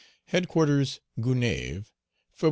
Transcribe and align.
HEADQUARTERS 0.29 0.99
GONAÏVES, 1.19 1.85
Feb. 1.85 1.85